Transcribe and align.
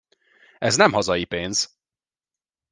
Ez 0.59 0.75
nem 0.75 0.91
hazai 0.93 1.25
pénz! 1.25 1.77